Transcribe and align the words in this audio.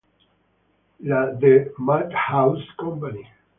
La 1.01 1.19
The 1.39 1.55
Madhouse 1.77 2.65
Co. 2.79 2.99